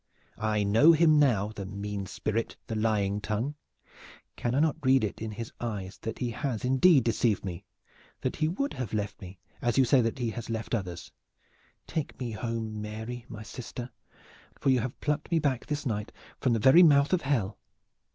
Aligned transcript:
I 0.39 0.63
know 0.63 0.93
him 0.93 1.19
now, 1.19 1.49
the 1.49 1.63
mean 1.67 2.07
spirit, 2.07 2.57
the 2.65 2.73
lying 2.73 3.21
tongue! 3.21 3.53
Can 4.35 4.55
I 4.55 4.59
not 4.59 4.83
read 4.83 5.03
in 5.03 5.29
his 5.29 5.51
eyes 5.61 5.99
that 5.99 6.17
he 6.17 6.31
has 6.31 6.65
indeed 6.65 7.03
deceived 7.03 7.45
me, 7.45 7.65
that 8.21 8.37
he 8.37 8.47
would 8.47 8.73
have 8.73 8.95
left 8.95 9.21
me 9.21 9.37
as 9.61 9.77
you 9.77 9.85
say 9.85 10.01
that 10.01 10.17
he 10.17 10.31
has 10.31 10.49
left 10.49 10.73
others? 10.73 11.11
Take 11.85 12.19
me 12.19 12.31
home, 12.31 12.81
Mary, 12.81 13.27
my 13.29 13.43
sister, 13.43 13.91
for 14.59 14.71
you 14.71 14.79
have 14.79 14.99
plucked 15.01 15.29
me 15.31 15.37
back 15.37 15.67
this 15.67 15.85
night 15.85 16.11
from 16.39 16.53
the 16.53 16.57
very 16.57 16.81
mouth 16.81 17.13
of 17.13 17.21
Hell!" 17.21 17.59